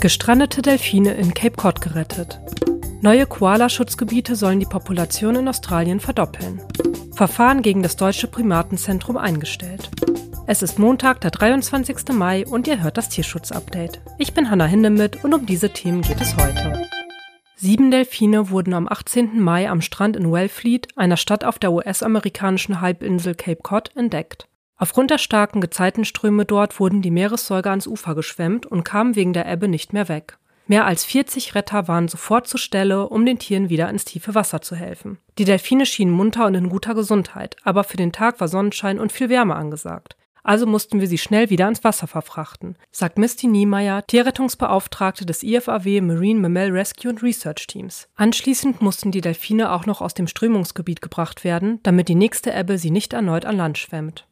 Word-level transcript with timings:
Gestrandete 0.00 0.62
Delfine 0.62 1.14
in 1.14 1.34
Cape 1.34 1.56
Cod 1.56 1.80
gerettet. 1.80 2.38
Neue 3.00 3.26
Koala-Schutzgebiete 3.26 4.36
sollen 4.36 4.60
die 4.60 4.66
Population 4.66 5.34
in 5.34 5.48
Australien 5.48 5.98
verdoppeln. 5.98 6.62
Verfahren 7.16 7.62
gegen 7.62 7.82
das 7.82 7.96
Deutsche 7.96 8.28
Primatenzentrum 8.28 9.16
eingestellt. 9.16 9.90
Es 10.46 10.62
ist 10.62 10.78
Montag, 10.78 11.20
der 11.22 11.32
23. 11.32 12.10
Mai 12.12 12.46
und 12.46 12.68
ihr 12.68 12.80
hört 12.80 12.96
das 12.96 13.08
Tierschutz-Update. 13.08 14.00
Ich 14.18 14.34
bin 14.34 14.48
Hanna 14.50 14.66
Hindemith 14.66 15.24
und 15.24 15.34
um 15.34 15.46
diese 15.46 15.70
Themen 15.70 16.02
geht 16.02 16.20
es 16.20 16.36
heute. 16.36 16.88
Sieben 17.56 17.90
Delfine 17.90 18.50
wurden 18.50 18.74
am 18.74 18.86
18. 18.86 19.40
Mai 19.40 19.68
am 19.68 19.80
Strand 19.80 20.14
in 20.14 20.30
Wellfleet, 20.30 20.86
einer 20.94 21.16
Stadt 21.16 21.42
auf 21.42 21.58
der 21.58 21.72
US-amerikanischen 21.72 22.80
Halbinsel 22.80 23.34
Cape 23.34 23.62
Cod, 23.64 23.90
entdeckt. 23.96 24.46
Aufgrund 24.78 25.10
der 25.10 25.18
starken 25.18 25.60
Gezeitenströme 25.60 26.44
dort 26.44 26.78
wurden 26.78 27.02
die 27.02 27.10
Meeressäuger 27.10 27.70
ans 27.70 27.88
Ufer 27.88 28.14
geschwemmt 28.14 28.64
und 28.64 28.84
kamen 28.84 29.16
wegen 29.16 29.32
der 29.32 29.50
Ebbe 29.50 29.66
nicht 29.66 29.92
mehr 29.92 30.08
weg. 30.08 30.38
Mehr 30.68 30.84
als 30.84 31.04
40 31.04 31.54
Retter 31.54 31.88
waren 31.88 32.08
sofort 32.08 32.46
zur 32.46 32.60
Stelle, 32.60 33.08
um 33.08 33.26
den 33.26 33.38
Tieren 33.38 33.70
wieder 33.70 33.88
ins 33.88 34.04
tiefe 34.04 34.34
Wasser 34.34 34.60
zu 34.60 34.76
helfen. 34.76 35.18
Die 35.38 35.46
Delfine 35.46 35.86
schienen 35.86 36.12
munter 36.12 36.46
und 36.46 36.54
in 36.54 36.68
guter 36.68 36.94
Gesundheit, 36.94 37.56
aber 37.64 37.84
für 37.84 37.96
den 37.96 38.12
Tag 38.12 38.38
war 38.38 38.48
Sonnenschein 38.48 39.00
und 39.00 39.10
viel 39.10 39.30
Wärme 39.30 39.56
angesagt. 39.56 40.14
Also 40.44 40.66
mussten 40.66 41.00
wir 41.00 41.08
sie 41.08 41.18
schnell 41.18 41.50
wieder 41.50 41.66
ins 41.68 41.84
Wasser 41.84 42.06
verfrachten, 42.06 42.76
sagt 42.90 43.18
Misty 43.18 43.48
Niemeyer, 43.48 44.06
Tierrettungsbeauftragte 44.06 45.26
des 45.26 45.42
IFAW 45.42 46.00
Marine 46.02 46.40
Mammal 46.40 46.70
Rescue 46.70 47.10
and 47.10 47.22
Research 47.22 47.66
Teams. 47.66 48.08
Anschließend 48.14 48.80
mussten 48.80 49.10
die 49.10 49.20
Delfine 49.20 49.72
auch 49.72 49.86
noch 49.86 50.00
aus 50.00 50.14
dem 50.14 50.26
Strömungsgebiet 50.26 51.02
gebracht 51.02 51.44
werden, 51.44 51.80
damit 51.82 52.08
die 52.08 52.14
nächste 52.14 52.52
Ebbe 52.52 52.78
sie 52.78 52.90
nicht 52.90 53.12
erneut 53.14 53.44
an 53.44 53.56
Land 53.56 53.78
schwemmt. 53.78 54.27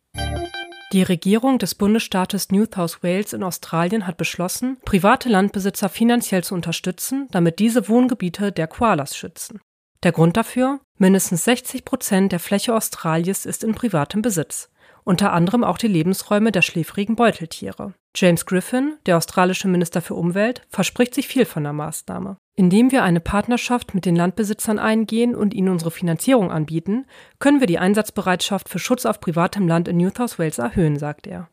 Die 0.92 1.02
Regierung 1.02 1.58
des 1.58 1.74
Bundesstaates 1.74 2.50
New 2.50 2.64
South 2.72 3.02
Wales 3.02 3.32
in 3.32 3.42
Australien 3.42 4.06
hat 4.06 4.16
beschlossen, 4.16 4.78
private 4.84 5.28
Landbesitzer 5.28 5.88
finanziell 5.88 6.44
zu 6.44 6.54
unterstützen, 6.54 7.28
damit 7.30 7.58
diese 7.58 7.88
Wohngebiete 7.88 8.52
der 8.52 8.66
Koalas 8.66 9.16
schützen. 9.16 9.60
Der 10.02 10.12
Grund 10.12 10.36
dafür? 10.36 10.80
Mindestens 10.98 11.44
60 11.44 11.84
Prozent 11.84 12.32
der 12.32 12.40
Fläche 12.40 12.74
Australiens 12.74 13.46
ist 13.46 13.64
in 13.64 13.74
privatem 13.74 14.22
Besitz 14.22 14.70
unter 15.06 15.32
anderem 15.32 15.62
auch 15.62 15.78
die 15.78 15.86
Lebensräume 15.86 16.50
der 16.50 16.62
schläfrigen 16.62 17.14
Beuteltiere. 17.14 17.94
James 18.14 18.44
Griffin, 18.44 18.96
der 19.06 19.16
australische 19.16 19.68
Minister 19.68 20.02
für 20.02 20.14
Umwelt, 20.14 20.66
verspricht 20.68 21.14
sich 21.14 21.28
viel 21.28 21.44
von 21.44 21.62
der 21.62 21.72
Maßnahme. 21.72 22.38
Indem 22.58 22.90
wir 22.90 23.04
eine 23.04 23.20
Partnerschaft 23.20 23.94
mit 23.94 24.06
den 24.06 24.16
Landbesitzern 24.16 24.78
eingehen 24.78 25.34
und 25.34 25.52
ihnen 25.52 25.68
unsere 25.68 25.90
Finanzierung 25.90 26.50
anbieten, 26.50 27.04
können 27.38 27.60
wir 27.60 27.66
die 27.66 27.78
Einsatzbereitschaft 27.78 28.70
für 28.70 28.78
Schutz 28.78 29.04
auf 29.04 29.20
privatem 29.20 29.68
Land 29.68 29.88
in 29.88 29.98
New 29.98 30.08
South 30.16 30.38
Wales 30.38 30.58
erhöhen, 30.58 30.98
sagt 30.98 31.26
er. 31.26 31.50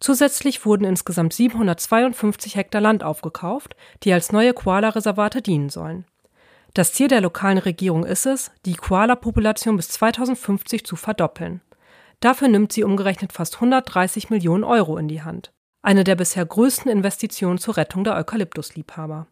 Zusätzlich 0.00 0.64
wurden 0.64 0.84
insgesamt 0.84 1.34
752 1.34 2.56
Hektar 2.56 2.80
Land 2.80 3.02
aufgekauft, 3.02 3.76
die 4.02 4.12
als 4.14 4.32
neue 4.32 4.54
Koala-Reservate 4.54 5.42
dienen 5.42 5.68
sollen. 5.68 6.06
Das 6.72 6.94
Ziel 6.94 7.08
der 7.08 7.20
lokalen 7.20 7.58
Regierung 7.58 8.04
ist 8.04 8.24
es, 8.24 8.50
die 8.64 8.74
Koala-Population 8.74 9.76
bis 9.76 9.90
2050 9.90 10.86
zu 10.86 10.96
verdoppeln. 10.96 11.60
Dafür 12.20 12.48
nimmt 12.48 12.72
sie 12.72 12.84
umgerechnet 12.84 13.34
fast 13.34 13.56
130 13.56 14.30
Millionen 14.30 14.64
Euro 14.64 14.96
in 14.96 15.08
die 15.08 15.22
Hand. 15.22 15.52
Eine 15.82 16.02
der 16.02 16.16
bisher 16.16 16.44
größten 16.44 16.90
Investitionen 16.90 17.58
zur 17.58 17.76
Rettung 17.76 18.04
der 18.04 18.16
Eukalyptusliebhaber. 18.16 19.26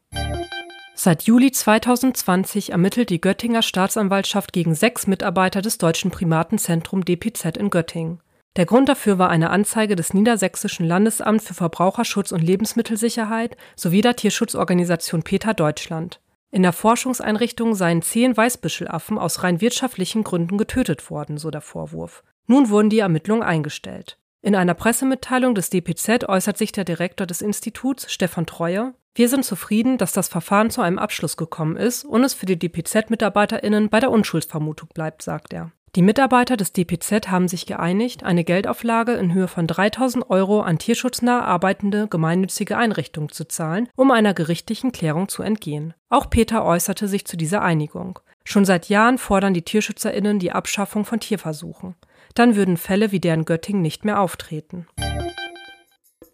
Seit 0.96 1.24
Juli 1.24 1.50
2020 1.50 2.70
ermittelt 2.70 3.10
die 3.10 3.20
Göttinger 3.20 3.62
Staatsanwaltschaft 3.62 4.52
gegen 4.52 4.76
sechs 4.76 5.08
Mitarbeiter 5.08 5.60
des 5.60 5.78
Deutschen 5.78 6.12
Primatenzentrum 6.12 7.04
DPZ 7.04 7.56
in 7.56 7.70
Göttingen. 7.70 8.20
Der 8.54 8.64
Grund 8.64 8.88
dafür 8.88 9.18
war 9.18 9.28
eine 9.28 9.50
Anzeige 9.50 9.96
des 9.96 10.14
Niedersächsischen 10.14 10.86
Landesamts 10.86 11.48
für 11.48 11.54
Verbraucherschutz 11.54 12.30
und 12.30 12.40
Lebensmittelsicherheit 12.40 13.56
sowie 13.74 14.02
der 14.02 14.14
Tierschutzorganisation 14.14 15.24
Peter 15.24 15.52
Deutschland. 15.52 16.20
In 16.52 16.62
der 16.62 16.72
Forschungseinrichtung 16.72 17.74
seien 17.74 18.00
zehn 18.00 18.36
Weißbüschelaffen 18.36 19.18
aus 19.18 19.42
rein 19.42 19.60
wirtschaftlichen 19.60 20.22
Gründen 20.22 20.56
getötet 20.56 21.10
worden, 21.10 21.36
so 21.36 21.50
der 21.50 21.62
Vorwurf. 21.62 22.22
Nun 22.46 22.70
wurden 22.70 22.90
die 22.90 23.00
Ermittlungen 23.00 23.42
eingestellt. 23.42 24.18
In 24.44 24.54
einer 24.54 24.74
Pressemitteilung 24.74 25.54
des 25.54 25.70
DPZ 25.70 26.28
äußert 26.28 26.58
sich 26.58 26.70
der 26.70 26.84
Direktor 26.84 27.26
des 27.26 27.40
Instituts, 27.40 28.12
Stefan 28.12 28.44
Treuer, 28.44 28.92
wir 29.14 29.30
sind 29.30 29.42
zufrieden, 29.42 29.96
dass 29.96 30.12
das 30.12 30.28
Verfahren 30.28 30.68
zu 30.68 30.82
einem 30.82 30.98
Abschluss 30.98 31.38
gekommen 31.38 31.78
ist 31.78 32.04
und 32.04 32.22
es 32.24 32.34
für 32.34 32.44
die 32.44 32.58
DPZ-MitarbeiterInnen 32.58 33.88
bei 33.88 34.00
der 34.00 34.10
Unschuldsvermutung 34.10 34.90
bleibt, 34.92 35.22
sagt 35.22 35.54
er. 35.54 35.72
Die 35.96 36.02
Mitarbeiter 36.02 36.56
des 36.56 36.72
DPZ 36.72 37.28
haben 37.28 37.46
sich 37.46 37.66
geeinigt, 37.66 38.24
eine 38.24 38.42
Geldauflage 38.42 39.12
in 39.12 39.32
Höhe 39.32 39.46
von 39.46 39.68
3000 39.68 40.28
Euro 40.28 40.60
an 40.60 40.78
tierschutznah 40.78 41.42
arbeitende 41.44 42.08
gemeinnützige 42.08 42.76
Einrichtungen 42.76 43.28
zu 43.28 43.46
zahlen, 43.46 43.88
um 43.94 44.10
einer 44.10 44.34
gerichtlichen 44.34 44.90
Klärung 44.90 45.28
zu 45.28 45.44
entgehen. 45.44 45.94
Auch 46.08 46.28
Peter 46.28 46.64
äußerte 46.64 47.06
sich 47.06 47.26
zu 47.26 47.36
dieser 47.36 47.62
Einigung. 47.62 48.18
Schon 48.42 48.64
seit 48.64 48.88
Jahren 48.88 49.18
fordern 49.18 49.54
die 49.54 49.62
TierschützerInnen 49.62 50.40
die 50.40 50.50
Abschaffung 50.50 51.04
von 51.04 51.20
Tierversuchen 51.20 51.94
dann 52.34 52.56
würden 52.56 52.76
Fälle 52.76 53.12
wie 53.12 53.20
der 53.20 53.34
in 53.34 53.44
Göttingen 53.44 53.82
nicht 53.82 54.04
mehr 54.04 54.20
auftreten. 54.20 54.86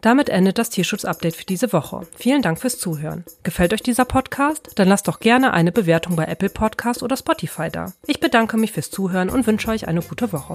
Damit 0.01 0.29
endet 0.29 0.59
das 0.59 0.71
Tierschutz-Update 0.71 1.37
für 1.37 1.45
diese 1.45 1.73
Woche. 1.73 2.07
Vielen 2.17 2.43
Dank 2.43 2.61
fürs 2.61 2.79
Zuhören. 2.79 3.25
Gefällt 3.43 3.73
euch 3.73 3.83
dieser 3.83 4.05
Podcast? 4.05 4.71
Dann 4.77 4.89
lasst 4.89 5.09
doch 5.09 5.21
gerne 5.21 5.53
eine 5.53 5.73
Bewertung 5.73 6.17
bei 6.17 6.25
Apple 6.25 6.51
Podcast 6.51 7.03
oder 7.03 7.17
Spotify 7.17 7.69
da. 7.71 7.93
Ich 8.07 8.21
bedanke 8.21 8.57
mich 8.57 8.73
fürs 8.73 8.91
Zuhören 8.91 9.31
und 9.31 9.47
wünsche 9.47 9.69
euch 9.69 9.89
eine 9.89 10.03
gute 10.03 10.33
Woche. 10.33 10.55